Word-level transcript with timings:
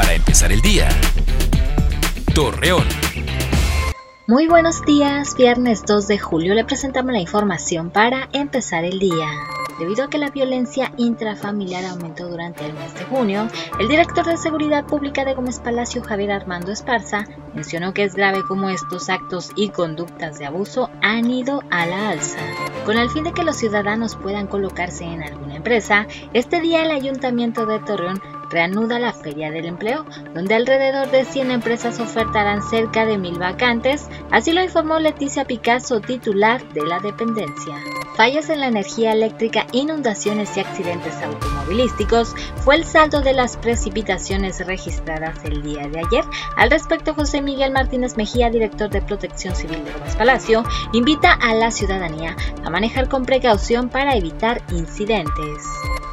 Para 0.00 0.14
empezar 0.14 0.50
el 0.50 0.62
día. 0.62 0.88
Torreón. 2.34 2.86
Muy 4.26 4.46
buenos 4.46 4.82
días, 4.86 5.36
viernes 5.36 5.82
2 5.86 6.08
de 6.08 6.18
julio 6.18 6.54
le 6.54 6.64
presentamos 6.64 7.12
la 7.12 7.20
información 7.20 7.90
para 7.90 8.30
empezar 8.32 8.86
el 8.86 8.98
día. 8.98 9.28
Debido 9.78 10.04
a 10.04 10.08
que 10.08 10.16
la 10.16 10.30
violencia 10.30 10.90
intrafamiliar 10.96 11.84
aumentó 11.84 12.30
durante 12.30 12.64
el 12.64 12.72
mes 12.72 12.94
de 12.94 13.04
junio, 13.04 13.46
el 13.78 13.88
director 13.88 14.24
de 14.24 14.38
Seguridad 14.38 14.86
Pública 14.86 15.26
de 15.26 15.34
Gómez 15.34 15.58
Palacio, 15.58 16.02
Javier 16.02 16.32
Armando 16.32 16.72
Esparza, 16.72 17.26
mencionó 17.54 17.92
que 17.92 18.04
es 18.04 18.14
grave 18.14 18.42
cómo 18.48 18.70
estos 18.70 19.10
actos 19.10 19.50
y 19.54 19.68
conductas 19.68 20.38
de 20.38 20.46
abuso 20.46 20.88
han 21.02 21.30
ido 21.30 21.62
a 21.70 21.84
la 21.84 22.08
alza. 22.08 22.40
Con 22.86 22.96
el 22.96 23.10
fin 23.10 23.24
de 23.24 23.32
que 23.32 23.44
los 23.44 23.56
ciudadanos 23.56 24.16
puedan 24.16 24.46
colocarse 24.46 25.04
en 25.04 25.22
alguna 25.22 25.56
empresa, 25.56 26.06
este 26.32 26.62
día 26.62 26.84
el 26.84 26.90
Ayuntamiento 26.90 27.66
de 27.66 27.80
Torreón 27.80 28.39
reanuda 28.50 28.98
la 28.98 29.12
Feria 29.12 29.50
del 29.50 29.66
Empleo, 29.66 30.04
donde 30.34 30.54
alrededor 30.54 31.10
de 31.10 31.24
100 31.24 31.50
empresas 31.50 32.00
ofertarán 32.00 32.62
cerca 32.62 33.06
de 33.06 33.16
mil 33.16 33.38
vacantes, 33.38 34.08
así 34.30 34.52
lo 34.52 34.62
informó 34.62 34.98
Leticia 34.98 35.44
Picasso, 35.44 36.00
titular 36.00 36.62
de 36.72 36.84
la 36.84 36.98
dependencia. 36.98 37.76
Fallas 38.16 38.50
en 38.50 38.60
la 38.60 38.66
energía 38.66 39.12
eléctrica, 39.12 39.66
inundaciones 39.72 40.54
y 40.56 40.60
accidentes 40.60 41.14
automovilísticos 41.22 42.34
fue 42.56 42.74
el 42.74 42.84
saldo 42.84 43.22
de 43.22 43.32
las 43.32 43.56
precipitaciones 43.56 44.66
registradas 44.66 45.42
el 45.44 45.62
día 45.62 45.88
de 45.88 46.00
ayer. 46.00 46.24
Al 46.56 46.70
respecto, 46.70 47.14
José 47.14 47.40
Miguel 47.40 47.72
Martínez 47.72 48.16
Mejía, 48.16 48.50
director 48.50 48.90
de 48.90 49.00
Protección 49.00 49.54
Civil 49.54 49.84
de 49.84 49.92
Gómez 49.92 50.16
Palacio, 50.16 50.64
invita 50.92 51.32
a 51.32 51.54
la 51.54 51.70
ciudadanía 51.70 52.36
a 52.64 52.70
manejar 52.70 53.08
con 53.08 53.24
precaución 53.24 53.88
para 53.88 54.14
evitar 54.16 54.60
incidentes. 54.70 55.64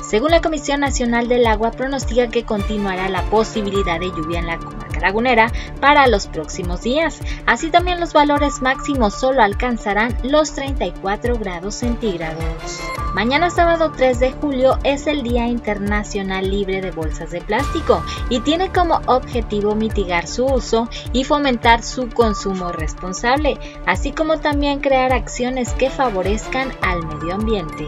Según 0.08 0.32
la 0.32 0.42
Comisión 0.42 0.80
Nacional 0.80 1.28
del 1.28 1.46
Agua, 1.46 1.72
pronostica 1.72 2.30
que 2.30 2.46
continuará 2.46 3.10
la 3.10 3.24
posibilidad 3.24 4.00
de 4.00 4.08
lluvia 4.08 4.40
en 4.40 4.48
la 4.48 4.58
comarca 4.58 5.02
lagunera 5.02 5.52
para 5.82 6.08
los 6.08 6.28
próximos 6.28 6.82
días. 6.82 7.20
Así 7.46 7.70
también 7.70 7.99
los 7.99 8.14
valores 8.14 8.62
máximos 8.62 9.16
solo 9.16 9.41
alcanzarán 9.44 10.18
los 10.24 10.54
34 10.54 11.38
grados 11.38 11.76
centígrados. 11.76 12.80
Mañana 13.14 13.49
sábado 13.49 13.91
3 13.98 14.20
de 14.22 14.32
julio 14.32 14.80
es 14.86 15.08
el 15.08 15.24
Día 15.24 15.48
Internacional 15.48 16.49
Libre 16.49 16.80
de 16.80 16.92
Bolsas 16.92 17.32
de 17.32 17.42
Plástico 17.42 18.02
y 18.30 18.40
tiene 18.40 18.71
como 18.71 19.02
objetivo 19.08 19.76
mitigar 19.76 20.26
su 20.26 20.46
uso 20.46 20.88
y 21.12 21.26
fomentar 21.26 21.84
su 21.84 22.08
consumo 22.10 22.71
responsable, 22.71 23.58
así 23.86 24.14
como 24.14 24.40
también 24.40 24.80
crear 24.80 25.12
acciones 25.12 25.74
que 25.74 25.90
favorezcan 25.90 26.71
al 26.82 27.05
medio 27.05 27.36
ambiente. 27.36 27.88